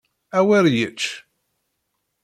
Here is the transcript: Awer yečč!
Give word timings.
Awer 0.39 0.65
yečč! 0.75 1.01